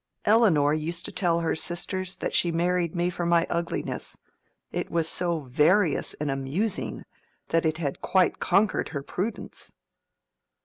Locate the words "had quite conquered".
7.77-8.89